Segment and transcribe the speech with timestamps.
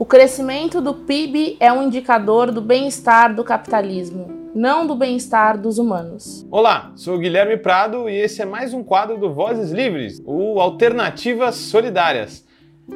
[0.00, 5.76] O crescimento do PIB é um indicador do bem-estar do capitalismo, não do bem-estar dos
[5.76, 6.46] humanos.
[6.52, 11.56] Olá, sou Guilherme Prado e esse é mais um quadro do Vozes Livres, o Alternativas
[11.56, 12.46] Solidárias.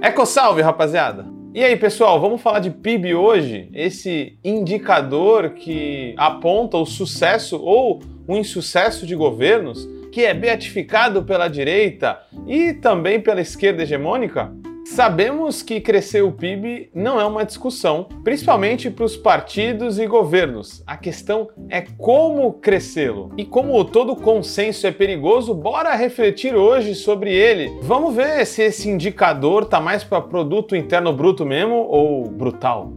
[0.00, 1.26] Eco salve, rapaziada!
[1.52, 3.68] E aí, pessoal, vamos falar de PIB hoje?
[3.74, 11.48] Esse indicador que aponta o sucesso ou o insucesso de governos, que é beatificado pela
[11.48, 14.52] direita e também pela esquerda hegemônica?
[14.84, 20.82] Sabemos que crescer o PIB não é uma discussão, principalmente para os partidos e governos.
[20.86, 23.30] A questão é como crescê-lo.
[23.38, 27.70] E como todo consenso é perigoso, bora refletir hoje sobre ele.
[27.82, 32.92] Vamos ver se esse indicador tá mais para produto interno bruto mesmo ou brutal.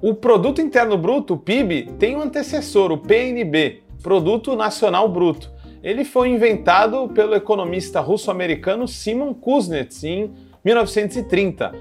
[0.00, 5.53] O produto interno bruto, PIB, tem um antecessor, o PNB, Produto Nacional Bruto
[5.84, 10.30] ele foi inventado pelo economista russo-americano Simon Kuznets em
[10.64, 11.74] 1930.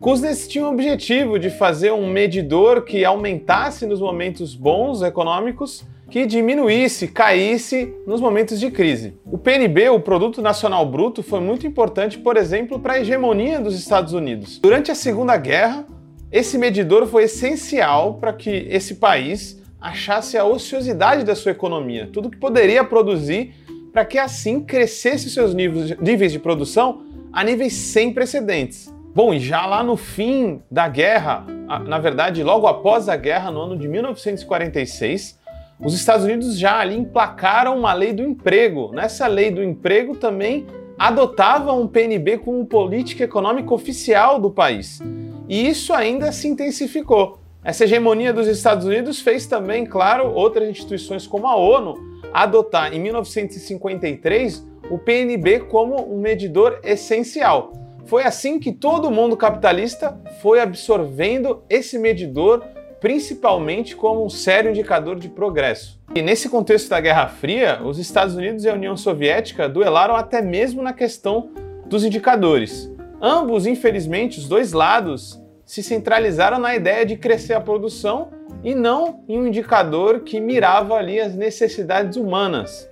[0.00, 6.24] Kuznets tinha o objetivo de fazer um medidor que aumentasse nos momentos bons econômicos, que
[6.24, 9.12] diminuísse, caísse nos momentos de crise.
[9.26, 13.78] O PNB, o Produto Nacional Bruto, foi muito importante, por exemplo, para a hegemonia dos
[13.78, 14.58] Estados Unidos.
[14.58, 15.86] Durante a Segunda Guerra,
[16.32, 22.30] esse medidor foi essencial para que esse país achasse a ociosidade da sua economia, tudo
[22.30, 23.54] que poderia produzir
[23.92, 28.92] para que assim crescesse seus níveis de produção a níveis sem precedentes.
[29.12, 31.44] Bom, e já lá no fim da guerra,
[31.86, 35.38] na verdade, logo após a guerra, no ano de 1946,
[35.80, 38.92] os Estados Unidos já ali emplacaram uma lei do emprego.
[38.92, 45.00] Nessa lei do emprego também adotavam um PNB como política econômica oficial do país.
[45.48, 47.39] E isso ainda se intensificou.
[47.62, 51.94] Essa hegemonia dos Estados Unidos fez também, claro, outras instituições como a ONU
[52.32, 57.72] adotar em 1953 o PNB como um medidor essencial.
[58.06, 62.64] Foi assim que todo mundo capitalista foi absorvendo esse medidor
[63.00, 65.98] principalmente como um sério indicador de progresso.
[66.14, 70.42] E nesse contexto da Guerra Fria, os Estados Unidos e a União Soviética duelaram até
[70.42, 71.50] mesmo na questão
[71.86, 72.92] dos indicadores.
[73.20, 75.39] Ambos, infelizmente, os dois lados
[75.70, 78.32] se centralizaram na ideia de crescer a produção
[78.64, 82.90] e não em um indicador que mirava ali as necessidades humanas.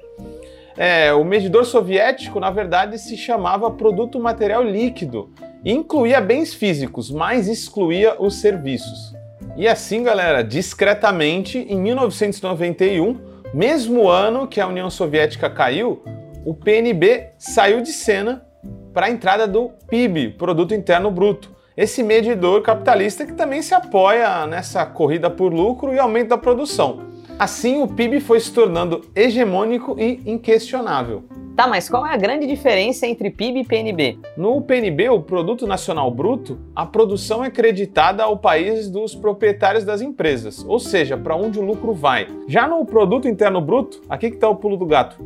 [0.77, 5.28] É, o medidor soviético, na verdade, se chamava produto material líquido
[5.65, 9.12] incluía bens físicos, mas excluía os serviços.
[9.56, 13.19] E assim, galera, discretamente, em 1991,
[13.53, 16.00] mesmo ano que a União Soviética caiu,
[16.47, 18.47] o PNB saiu de cena
[18.95, 24.44] para a entrada do PIB, Produto Interno Bruto, esse medidor capitalista que também se apoia
[24.49, 27.06] nessa corrida por lucro e aumento da produção.
[27.39, 31.22] Assim, o PIB foi se tornando hegemônico e inquestionável.
[31.55, 34.19] Tá, mas qual é a grande diferença entre PIB e PNB?
[34.37, 40.00] No PNB, o Produto Nacional Bruto, a produção é creditada ao país dos proprietários das
[40.00, 42.27] empresas, ou seja, para onde o lucro vai.
[42.49, 45.16] Já no Produto Interno Bruto, aqui que está o pulo do gato.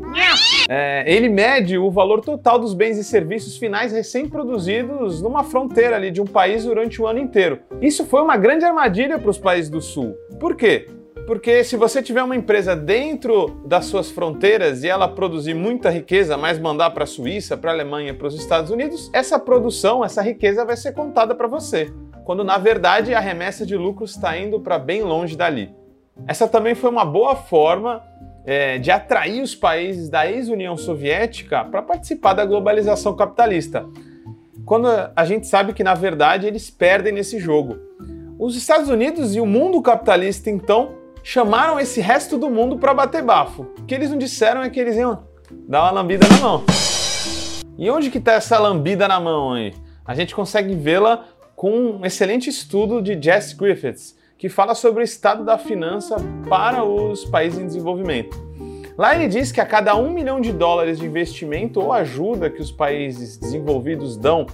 [0.68, 6.10] É, ele mede o valor total dos bens e serviços finais recém-produzidos numa fronteira ali
[6.10, 7.60] de um país durante o ano inteiro.
[7.80, 10.14] Isso foi uma grande armadilha para os países do Sul.
[10.38, 10.86] Por quê?
[11.26, 16.36] Porque se você tiver uma empresa dentro das suas fronteiras e ela produzir muita riqueza,
[16.36, 20.20] mas mandar para a Suíça, para a Alemanha, para os Estados Unidos, essa produção, essa
[20.20, 21.92] riqueza vai ser contada para você,
[22.24, 25.72] quando na verdade a remessa de lucro está indo para bem longe dali.
[26.26, 28.02] Essa também foi uma boa forma
[28.44, 33.86] é, de atrair os países da ex-União Soviética para participar da globalização capitalista,
[34.64, 37.76] quando a gente sabe que na verdade eles perdem nesse jogo.
[38.38, 43.22] Os Estados Unidos e o mundo capitalista, então, chamaram esse resto do mundo para bater
[43.22, 43.62] bafo.
[43.78, 45.25] O que eles não disseram é que eles iam
[45.69, 46.64] dar uma lambida na mão.
[47.78, 49.72] E onde que está essa lambida na mão aí?
[50.04, 55.04] A gente consegue vê-la com um excelente estudo de Jess Griffiths, que fala sobre o
[55.04, 56.16] estado da finança
[56.48, 58.37] para os países em desenvolvimento.
[58.97, 62.60] Lá ele diz que a cada um milhão de dólares de investimento ou ajuda que
[62.60, 64.47] os países desenvolvidos dão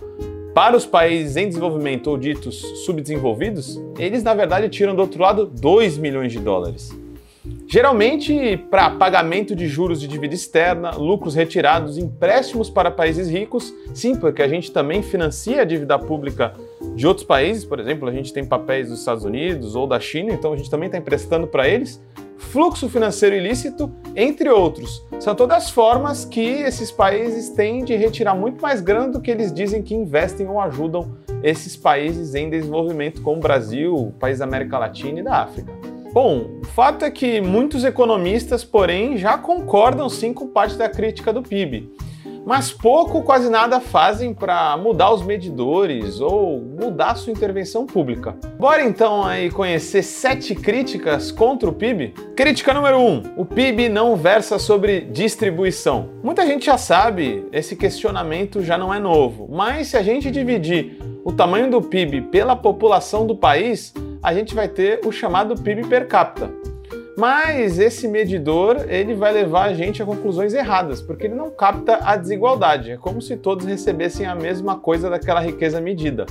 [0.55, 5.47] para os países em desenvolvimento ou ditos subdesenvolvidos, eles na verdade tiram do outro lado
[5.47, 6.91] 2 milhões de dólares.
[7.67, 14.17] Geralmente para pagamento de juros de dívida externa, lucros retirados, empréstimos para países ricos, sim,
[14.17, 16.55] porque a gente também financia a dívida pública
[16.95, 20.33] de outros países, por exemplo, a gente tem papéis dos Estados Unidos ou da China,
[20.33, 22.01] então a gente também está emprestando para eles,
[22.39, 25.05] fluxo financeiro ilícito, entre outros.
[25.21, 29.53] São todas formas que esses países têm de retirar muito mais grana do que eles
[29.53, 34.79] dizem que investem ou ajudam esses países em desenvolvimento, como o Brasil, países da América
[34.79, 35.73] Latina e da África.
[36.13, 41.33] Bom, o fato é que muitos economistas, porém, já concordam sim com parte da crítica
[41.33, 41.93] do PIB.
[42.49, 48.35] Mas pouco, quase nada fazem para mudar os medidores ou mudar sua intervenção pública.
[48.59, 52.15] Bora então aí conhecer sete críticas contra o PIB?
[52.35, 56.09] Crítica número 1: um, o PIB não versa sobre distribuição.
[56.23, 60.99] Muita gente já sabe, esse questionamento já não é novo, mas se a gente dividir
[61.23, 63.93] o tamanho do PIB pela população do país,
[64.23, 66.51] a gente vai ter o chamado PIB per capita.
[67.19, 71.99] Mas esse medidor ele vai levar a gente a conclusões erradas, porque ele não capta
[72.01, 72.93] a desigualdade.
[72.93, 76.27] É como se todos recebessem a mesma coisa daquela riqueza medida.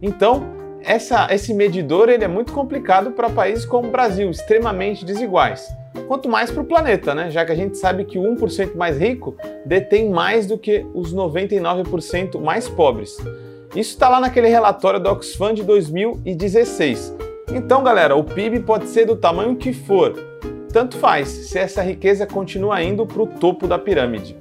[0.00, 0.42] Então,
[0.82, 5.68] essa, esse medidor ele é muito complicado para países como o Brasil, extremamente desiguais.
[6.08, 7.30] Quanto mais para o planeta, né?
[7.30, 9.36] já que a gente sabe que o 1% mais rico
[9.66, 13.18] detém mais do que os 99% mais pobres.
[13.74, 17.14] Isso está lá naquele relatório do Oxfam de 2016.
[17.52, 20.12] Então, galera, o PIB pode ser do tamanho que for,
[20.72, 24.36] tanto faz se essa riqueza continua indo para o topo da pirâmide.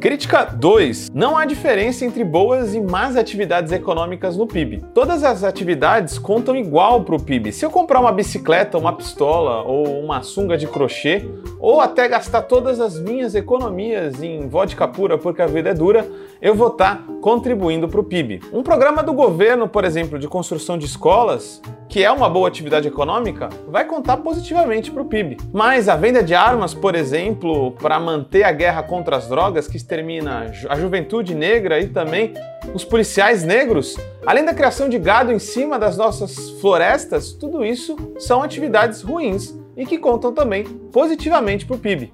[0.00, 1.10] Crítica 2.
[1.12, 4.84] Não há diferença entre boas e más atividades econômicas no PIB.
[4.94, 7.50] Todas as atividades contam igual para o PIB.
[7.50, 11.24] Se eu comprar uma bicicleta, uma pistola ou uma sunga de crochê,
[11.58, 16.06] ou até gastar todas as minhas economias em vodka pura porque a vida é dura,
[16.40, 18.40] eu vou estar tá contribuindo para o PIB.
[18.52, 22.86] Um programa do governo, por exemplo, de construção de escolas, que é uma boa atividade
[22.86, 25.38] econômica, vai contar positivamente para o PIB.
[25.52, 29.76] Mas a venda de armas, por exemplo, para manter a guerra contra as drogas, que
[29.76, 32.34] extermina a juventude negra e também
[32.74, 33.96] os policiais negros,
[34.26, 39.54] além da criação de gado em cima das nossas florestas, tudo isso são atividades ruins
[39.76, 42.12] e que contam também positivamente para o PIB.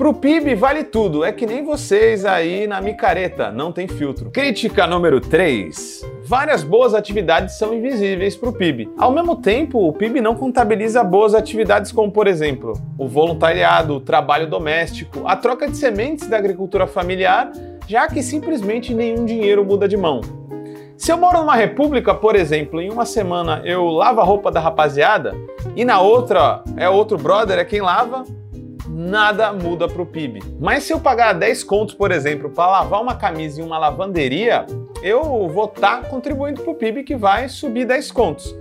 [0.00, 4.30] Pro PIB vale tudo, é que nem vocês aí na micareta, não tem filtro.
[4.30, 6.00] Crítica número 3.
[6.24, 8.88] Várias boas atividades são invisíveis para o PIB.
[8.96, 14.00] Ao mesmo tempo, o PIB não contabiliza boas atividades como, por exemplo, o voluntariado, o
[14.00, 17.52] trabalho doméstico, a troca de sementes da agricultura familiar,
[17.86, 20.22] já que simplesmente nenhum dinheiro muda de mão.
[20.96, 24.60] Se eu moro numa república, por exemplo, em uma semana eu lavo a roupa da
[24.60, 25.36] rapaziada
[25.76, 28.24] e na outra é outro brother é quem lava,
[28.90, 30.42] nada muda para o PIB.
[30.58, 34.66] Mas se eu pagar 10 contos, por exemplo, para lavar uma camisa em uma lavanderia,
[35.02, 38.54] eu vou estar tá contribuindo para o PIB que vai subir 10 contos,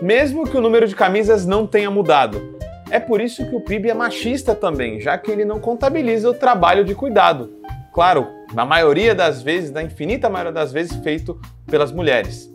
[0.00, 2.54] mesmo que o número de camisas não tenha mudado.
[2.90, 6.34] É por isso que o PIB é machista também, já que ele não contabiliza o
[6.34, 7.50] trabalho de cuidado.
[7.92, 12.52] Claro, na maioria das vezes, na infinita maioria das vezes, feito pelas mulheres.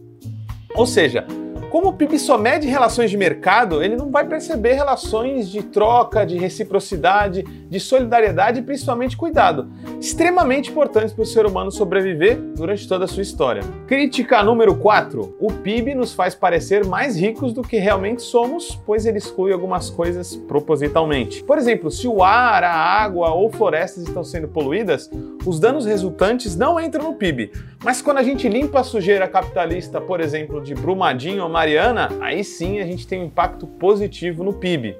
[0.75, 1.25] Ou seja,
[1.69, 6.25] como o PIB só mede relações de mercado, ele não vai perceber relações de troca,
[6.25, 9.69] de reciprocidade, de solidariedade e principalmente cuidado,
[9.99, 13.61] extremamente importantes para o ser humano sobreviver durante toda a sua história.
[13.87, 15.35] Crítica número 4.
[15.39, 19.89] O PIB nos faz parecer mais ricos do que realmente somos, pois ele exclui algumas
[19.89, 21.43] coisas propositalmente.
[21.43, 25.09] Por exemplo, se o ar, a água ou florestas estão sendo poluídas,
[25.45, 27.51] os danos resultantes não entram no PIB.
[27.83, 32.41] Mas quando a gente limpa a sujeira capitalista, por exemplo, de Brumadinho ou Mariana, aí
[32.41, 34.97] sim a gente tem um impacto positivo no PIB.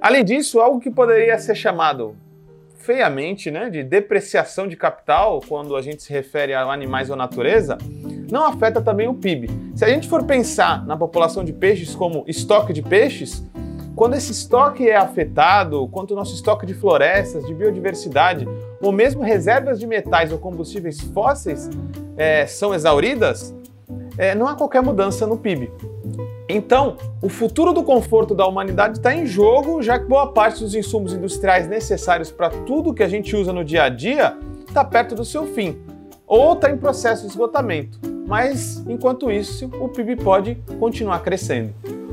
[0.00, 2.16] Além disso, algo que poderia ser chamado
[2.78, 7.76] feiamente né, de depreciação de capital, quando a gente se refere a animais ou natureza,
[8.32, 9.50] não afeta também o PIB.
[9.74, 13.44] Se a gente for pensar na população de peixes como estoque de peixes,
[13.94, 18.48] quando esse estoque é afetado, quando o nosso estoque de florestas, de biodiversidade,
[18.80, 21.68] ou mesmo reservas de metais ou combustíveis fósseis
[22.16, 23.54] é, são exauridas,
[24.16, 25.70] é, não há qualquer mudança no PIB.
[26.48, 30.74] Então, o futuro do conforto da humanidade está em jogo, já que boa parte dos
[30.74, 34.36] insumos industriais necessários para tudo que a gente usa no dia a dia
[34.68, 35.78] está perto do seu fim,
[36.26, 37.98] ou está em processo de esgotamento.
[38.26, 41.72] Mas, enquanto isso, o PIB pode continuar crescendo.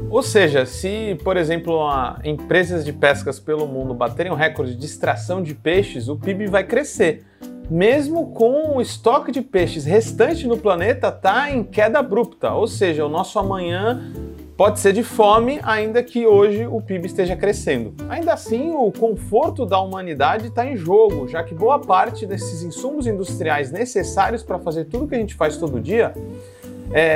[0.09, 1.79] Ou seja, se, por exemplo,
[2.23, 6.65] empresas de pescas pelo mundo baterem o recorde de extração de peixes, o PIB vai
[6.65, 7.23] crescer
[7.71, 13.05] mesmo com o estoque de peixes restante no planeta tá em queda abrupta, ou seja,
[13.05, 14.11] o nosso amanhã
[14.57, 17.93] pode ser de fome, ainda que hoje o PIB esteja crescendo.
[18.09, 23.07] Ainda assim, o conforto da humanidade está em jogo, já que boa parte desses insumos
[23.07, 26.13] industriais necessários para fazer tudo que a gente faz todo dia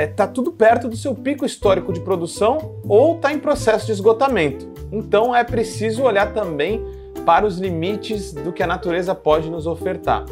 [0.08, 3.92] está é, tudo perto do seu pico histórico de produção ou está em processo de
[3.92, 4.66] esgotamento.
[4.90, 6.82] Então é preciso olhar também
[7.26, 10.24] para os limites do que a natureza pode nos ofertar.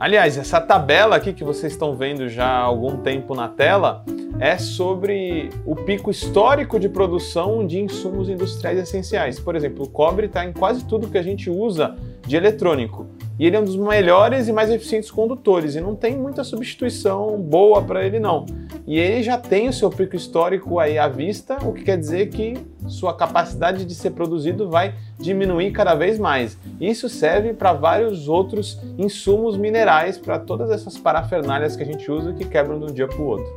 [0.00, 4.02] Aliás, essa tabela aqui que vocês estão vendo já há algum tempo na tela
[4.38, 9.38] é sobre o pico histórico de produção de insumos industriais essenciais.
[9.38, 11.94] Por exemplo, o cobre está em quase tudo que a gente usa
[12.26, 13.06] de eletrônico.
[13.40, 17.40] E ele é um dos melhores e mais eficientes condutores, e não tem muita substituição
[17.40, 18.44] boa para ele não.
[18.86, 22.28] E ele já tem o seu pico histórico aí à vista, o que quer dizer
[22.28, 26.58] que sua capacidade de ser produzido vai diminuir cada vez mais.
[26.78, 32.34] Isso serve para vários outros insumos minerais, para todas essas parafernálias que a gente usa
[32.34, 33.50] que quebram de um dia para o outro.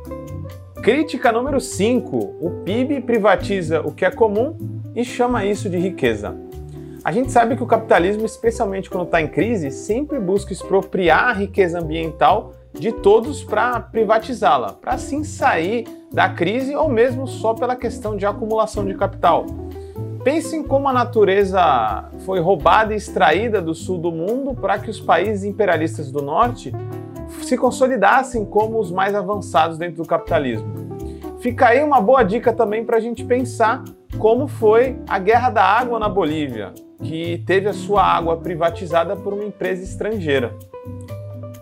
[0.76, 4.56] Crítica número 5: o PIB privatiza o que é comum
[4.96, 6.34] e chama isso de riqueza.
[7.04, 11.32] A gente sabe que o capitalismo, especialmente quando está em crise, sempre busca expropriar a
[11.34, 17.76] riqueza ambiental de todos para privatizá-la, para assim sair da crise ou mesmo só pela
[17.76, 19.44] questão de acumulação de capital.
[20.24, 24.98] Pensem como a natureza foi roubada e extraída do sul do mundo para que os
[24.98, 26.72] países imperialistas do norte
[27.42, 30.72] se consolidassem como os mais avançados dentro do capitalismo.
[31.38, 33.84] Fica aí uma boa dica também para a gente pensar
[34.18, 39.32] como foi a Guerra da Água na Bolívia, que teve a sua água privatizada por
[39.32, 40.54] uma empresa estrangeira.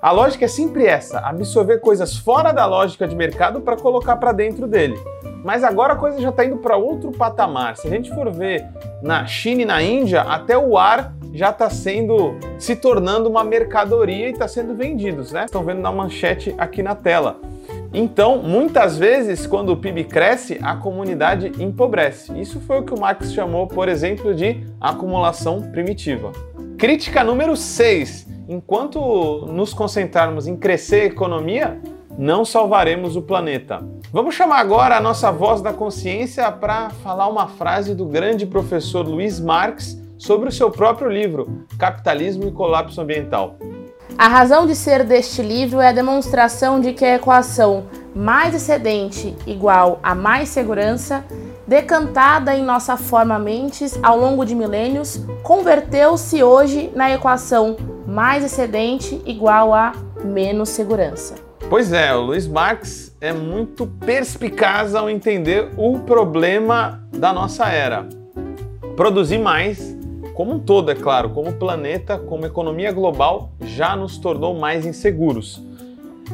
[0.00, 4.32] A lógica é sempre essa: absorver coisas fora da lógica de mercado para colocar para
[4.32, 4.98] dentro dele.
[5.44, 7.76] Mas agora a coisa já está indo para outro patamar.
[7.76, 8.66] Se a gente for ver
[9.02, 14.28] na China e na Índia, até o ar já está sendo se tornando uma mercadoria
[14.28, 15.44] e está sendo vendidos, né?
[15.46, 17.36] Estão vendo na manchete aqui na tela.
[17.94, 22.32] Então, muitas vezes, quando o PIB cresce, a comunidade empobrece.
[22.40, 26.32] Isso foi o que o Marx chamou, por exemplo, de acumulação primitiva.
[26.78, 31.80] Crítica número 6 enquanto nos concentrarmos em crescer a economia,
[32.18, 33.80] não salvaremos o planeta.
[34.12, 39.06] Vamos chamar agora a nossa voz da consciência para falar uma frase do grande professor
[39.06, 43.56] Luiz Marx sobre o seu próprio livro, Capitalismo e Colapso Ambiental.
[44.19, 49.35] A razão de ser deste livro é a demonstração de que a equação mais excedente
[49.47, 51.25] igual a mais segurança,
[51.66, 57.76] decantada em nossa forma mentes ao longo de milênios, converteu-se hoje na equação
[58.07, 59.92] mais excedente igual a
[60.23, 61.35] menos segurança.
[61.71, 68.07] Pois é, o Luiz Marx é muito perspicaz ao entender o problema da nossa era.
[68.95, 69.97] Produzir mais,
[70.34, 75.62] como um todo, é claro, como planeta, como economia global, já nos tornou mais inseguros.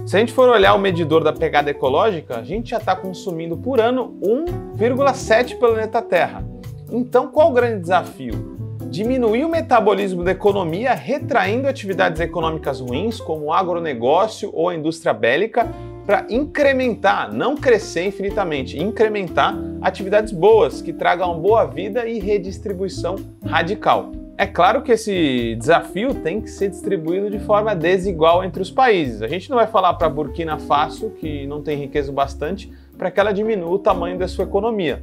[0.07, 3.57] Se a gente for olhar o medidor da pegada ecológica, a gente já está consumindo
[3.57, 6.45] por ano 1,7 planeta Terra.
[6.90, 8.58] Então, qual o grande desafio?
[8.90, 15.12] Diminuir o metabolismo da economia, retraindo atividades econômicas ruins, como o agronegócio ou a indústria
[15.12, 15.68] bélica,
[16.07, 24.11] para incrementar, não crescer infinitamente, incrementar atividades boas que tragam boa vida e redistribuição radical.
[24.38, 29.21] É claro que esse desafio tem que ser distribuído de forma desigual entre os países.
[29.21, 33.21] A gente não vai falar para Burkina Faso, que não tem riqueza bastante, para que
[33.21, 35.02] ela diminua o tamanho da sua economia.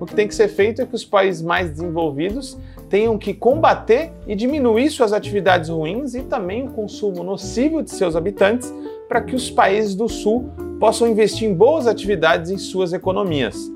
[0.00, 4.12] O que tem que ser feito é que os países mais desenvolvidos tenham que combater
[4.26, 8.72] e diminuir suas atividades ruins e também o consumo nocivo de seus habitantes
[9.08, 13.70] para que os países do Sul possam investir em boas atividades em suas economias.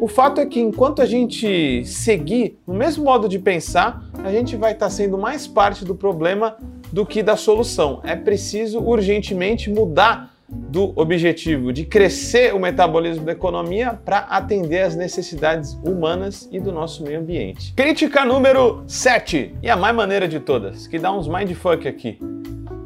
[0.00, 4.56] O fato é que enquanto a gente seguir no mesmo modo de pensar, a gente
[4.56, 6.56] vai estar sendo mais parte do problema
[6.92, 8.00] do que da solução.
[8.02, 14.94] É preciso urgentemente mudar do objetivo de crescer o metabolismo da economia para atender às
[14.94, 17.72] necessidades humanas e do nosso meio ambiente.
[17.74, 22.18] Crítica número 7, e a mais maneira de todas, que dá uns mindfuck aqui.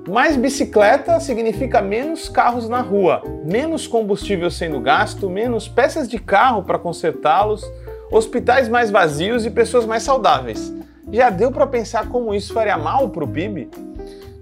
[0.08, 6.62] Mais bicicleta significa menos carros na rua, menos combustível sendo gasto, menos peças de carro
[6.62, 7.64] para consertá-los,
[8.10, 10.72] hospitais mais vazios e pessoas mais saudáveis.
[11.12, 13.68] Já deu para pensar como isso faria mal para o PIB?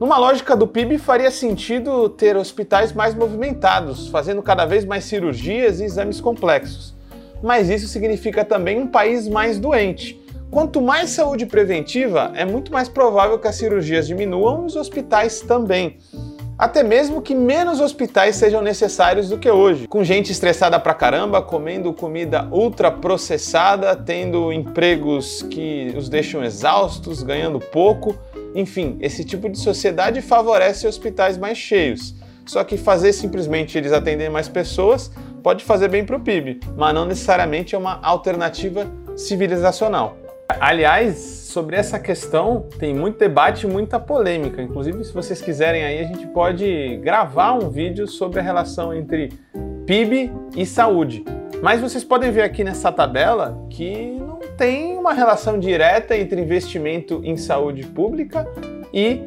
[0.00, 5.80] Numa lógica do PIB, faria sentido ter hospitais mais movimentados, fazendo cada vez mais cirurgias
[5.80, 6.94] e exames complexos.
[7.40, 10.20] Mas isso significa também um país mais doente.
[10.50, 15.40] Quanto mais saúde preventiva, é muito mais provável que as cirurgias diminuam e os hospitais
[15.40, 15.98] também.
[16.58, 21.42] Até mesmo que menos hospitais sejam necessários do que hoje, com gente estressada pra caramba,
[21.42, 28.16] comendo comida ultra processada, tendo empregos que os deixam exaustos, ganhando pouco
[28.54, 32.14] enfim, esse tipo de sociedade favorece hospitais mais cheios.
[32.46, 35.10] Só que fazer simplesmente eles atenderem mais pessoas
[35.42, 40.16] pode fazer bem para o PIB, mas não necessariamente é uma alternativa civilizacional.
[40.60, 44.60] Aliás, sobre essa questão tem muito debate e muita polêmica.
[44.60, 49.32] Inclusive, se vocês quiserem aí, a gente pode gravar um vídeo sobre a relação entre
[49.86, 51.24] PIB e saúde.
[51.62, 54.20] Mas vocês podem ver aqui nessa tabela que
[54.56, 58.48] tem uma relação direta entre investimento em saúde pública
[58.92, 59.22] e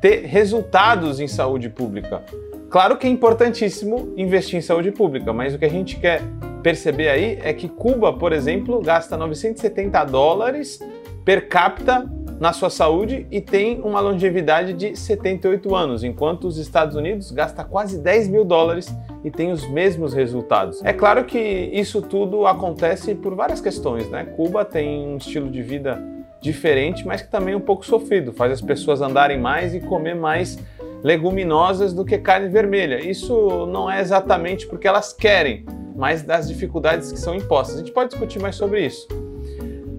[0.00, 2.22] ter resultados em saúde pública.
[2.70, 6.20] Claro que é importantíssimo investir em saúde pública, mas o que a gente quer
[6.62, 10.78] perceber aí é que Cuba, por exemplo, gasta 970 dólares
[11.24, 16.94] per capita na sua saúde e tem uma longevidade de 78 anos, enquanto os Estados
[16.94, 20.84] Unidos gasta quase 10 mil dólares e tem os mesmos resultados.
[20.84, 24.24] É claro que isso tudo acontece por várias questões, né?
[24.24, 26.00] Cuba tem um estilo de vida
[26.40, 30.14] diferente, mas que também é um pouco sofrido, faz as pessoas andarem mais e comer
[30.14, 30.58] mais
[31.02, 33.00] leguminosas do que carne vermelha.
[33.04, 35.64] Isso não é exatamente porque elas querem,
[35.96, 37.76] mas das dificuldades que são impostas.
[37.76, 39.08] A gente pode discutir mais sobre isso.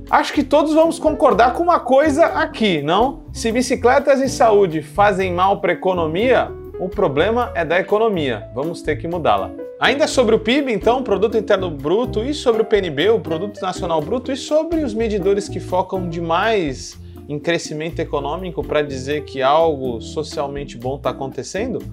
[0.09, 3.19] Acho que todos vamos concordar com uma coisa aqui, não?
[3.31, 8.49] Se bicicletas e saúde fazem mal para a economia, o problema é da economia.
[8.55, 9.51] Vamos ter que mudá-la.
[9.79, 14.01] Ainda sobre o PIB, então, Produto Interno Bruto, e sobre o PNB, o Produto Nacional
[14.01, 16.97] Bruto, e sobre os medidores que focam demais
[17.27, 21.83] em crescimento econômico para dizer que algo socialmente bom está acontecendo,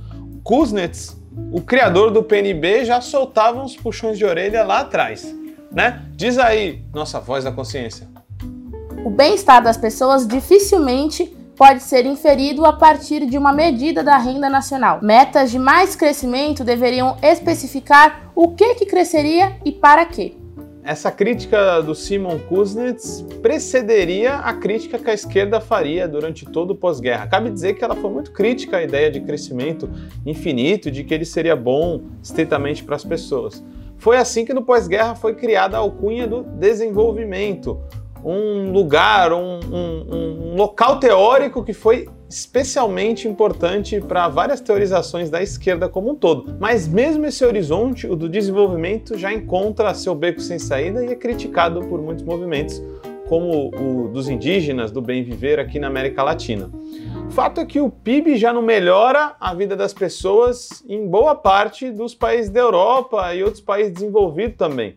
[0.42, 1.20] Kuznets,
[1.52, 5.37] o criador do PNB, já soltava uns puxões de orelha lá atrás.
[5.76, 6.00] Né?
[6.12, 8.09] Diz aí, nossa voz da consciência.
[9.04, 14.49] O bem-estar das pessoas dificilmente pode ser inferido a partir de uma medida da renda
[14.49, 15.00] nacional.
[15.02, 20.35] Metas de mais crescimento deveriam especificar o que, que cresceria e para quê.
[20.83, 26.75] Essa crítica do Simon Kuznets precederia a crítica que a esquerda faria durante todo o
[26.75, 27.26] pós-guerra.
[27.26, 29.90] Cabe dizer que ela foi muito crítica à ideia de crescimento
[30.25, 33.62] infinito, de que ele seria bom estritamente para as pessoas.
[33.98, 37.80] Foi assim que no pós-guerra foi criada a alcunha do desenvolvimento,
[38.24, 45.42] um lugar, um, um, um local teórico que foi especialmente importante para várias teorizações da
[45.42, 46.56] esquerda como um todo.
[46.58, 51.14] Mas mesmo esse horizonte, o do desenvolvimento, já encontra seu beco sem saída e é
[51.14, 52.82] criticado por muitos movimentos,
[53.28, 56.70] como o dos indígenas, do bem viver aqui na América Latina.
[57.26, 61.35] O fato é que o PIB já não melhora a vida das pessoas em boa
[61.35, 64.97] parte dos países da Europa e outros países desenvolvidos também.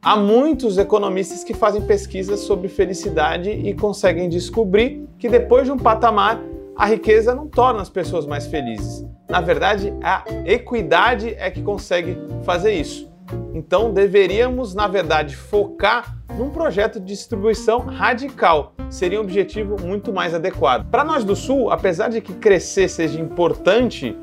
[0.00, 5.76] Há muitos economistas que fazem pesquisas sobre felicidade e conseguem descobrir que depois de um
[5.76, 6.40] patamar,
[6.76, 9.04] a riqueza não torna as pessoas mais felizes.
[9.28, 13.07] Na verdade, a equidade é que consegue fazer isso.
[13.54, 18.74] Então, deveríamos, na verdade, focar num projeto de distribuição radical.
[18.90, 20.88] Seria um objetivo muito mais adequado.
[20.90, 24.16] Para nós do Sul, apesar de que crescer seja importante,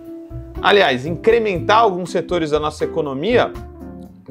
[0.61, 3.51] aliás, incrementar alguns setores da nossa economia,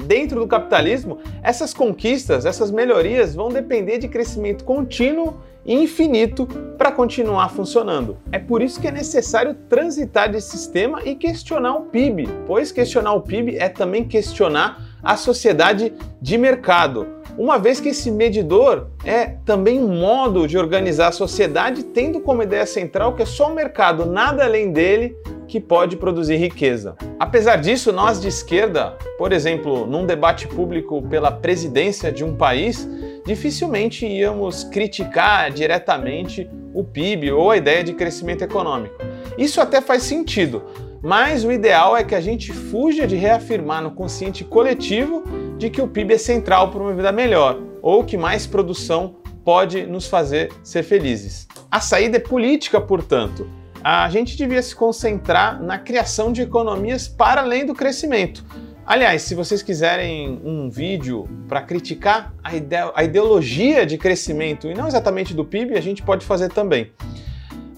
[0.03, 5.35] dentro do capitalismo, essas conquistas, essas melhorias vão depender de crescimento contínuo
[5.65, 6.45] infinito
[6.77, 8.17] para continuar funcionando.
[8.31, 13.13] É por isso que é necessário transitar desse sistema e questionar o PIB, pois questionar
[13.13, 17.07] o PIB é também questionar a sociedade de mercado.
[17.37, 22.41] Uma vez que esse medidor é também um modo de organizar a sociedade, tendo como
[22.41, 26.95] ideia central que é só o mercado, nada além dele, que pode produzir riqueza.
[27.19, 32.87] Apesar disso, nós de esquerda, por exemplo, num debate público pela presidência de um país,
[33.25, 38.95] dificilmente íamos criticar diretamente o PIB ou a ideia de crescimento econômico.
[39.37, 40.63] Isso até faz sentido,
[41.01, 45.23] mas o ideal é que a gente fuja de reafirmar no consciente coletivo
[45.57, 49.85] de que o PIB é central para uma vida melhor ou que mais produção pode
[49.85, 51.47] nos fazer ser felizes.
[51.69, 53.47] A saída é política, portanto,
[53.83, 58.43] a gente devia se concentrar na criação de economias para além do crescimento.
[58.87, 64.75] Aliás, se vocês quiserem um vídeo para criticar a, ide a ideologia de crescimento e
[64.75, 66.91] não exatamente do PIB, a gente pode fazer também.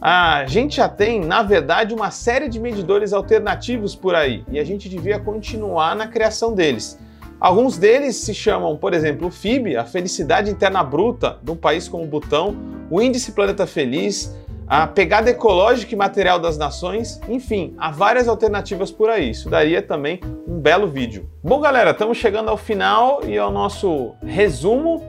[0.01, 4.65] A gente já tem, na verdade, uma série de medidores alternativos por aí e a
[4.65, 6.99] gente devia continuar na criação deles.
[7.39, 11.87] Alguns deles se chamam, por exemplo, o FIB, a Felicidade Interna Bruta de um país
[11.87, 12.53] como o Butão,
[12.89, 14.35] o Índice Planeta Feliz,
[14.67, 19.29] a pegada ecológica e material das nações, enfim, há várias alternativas por aí.
[19.29, 21.29] Isso daria também um belo vídeo.
[21.41, 25.01] Bom, galera, estamos chegando ao final e ao nosso resumo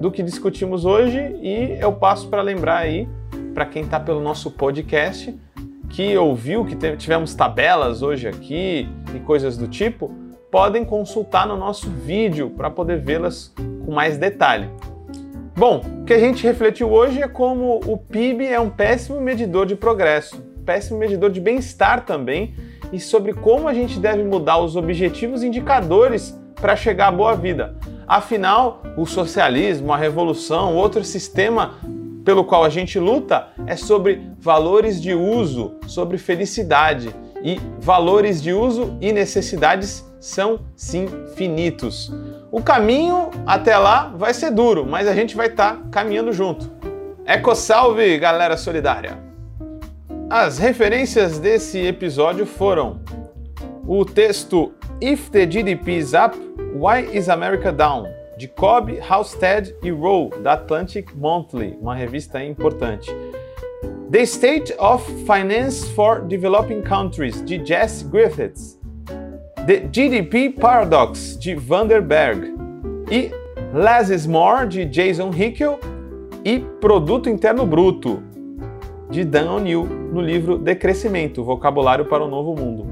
[0.00, 3.08] do que discutimos hoje e eu passo para lembrar aí
[3.52, 5.36] para quem está pelo nosso podcast
[5.90, 10.10] que ouviu que tivemos tabelas hoje aqui e coisas do tipo,
[10.50, 13.52] podem consultar no nosso vídeo para poder vê-las
[13.84, 14.70] com mais detalhe.
[15.54, 19.66] Bom, o que a gente refletiu hoje é como o PIB é um péssimo medidor
[19.66, 22.54] de progresso, péssimo medidor de bem-estar também,
[22.90, 27.36] e sobre como a gente deve mudar os objetivos e indicadores para chegar à boa
[27.36, 27.76] vida.
[28.06, 31.74] Afinal, o socialismo, a revolução, outro sistema
[32.24, 37.14] pelo qual a gente luta é sobre valores de uso, sobre felicidade.
[37.44, 42.12] E valores de uso e necessidades são sim finitos.
[42.52, 46.70] O caminho até lá vai ser duro, mas a gente vai estar tá caminhando junto.
[47.24, 49.18] Eco salve, galera solidária!
[50.28, 53.00] As referências desse episódio foram
[53.86, 56.36] o texto If the GDP is up,
[56.74, 58.06] why is America down?
[58.36, 63.10] de Cobb, Halstead e Rowe, da Atlantic Monthly, uma revista importante.
[64.10, 68.81] The State of Finance for Developing Countries, de Jess Griffiths.
[69.64, 72.52] The GDP Paradox, de Vanderberg.
[73.08, 73.30] E
[73.72, 75.78] Less is More, de Jason Hickel.
[76.44, 78.20] E Produto Interno Bruto,
[79.08, 82.88] de Dan O'Neill, no livro Decrescimento, Vocabulário para o Novo Mundo.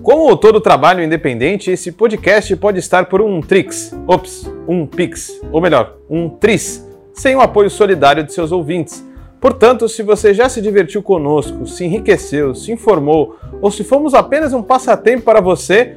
[0.00, 5.60] Como todo trabalho independente, esse podcast pode estar por um Trix, ops, um Pix, ou
[5.60, 9.04] melhor, um Tris, sem o apoio solidário de seus ouvintes.
[9.40, 14.52] Portanto, se você já se divertiu conosco, se enriqueceu, se informou, ou se fomos apenas
[14.52, 15.96] um passatempo para você,